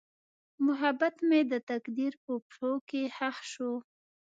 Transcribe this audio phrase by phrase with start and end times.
[0.65, 3.73] محبت مې د تقدیر په پښو کې ښخ شو.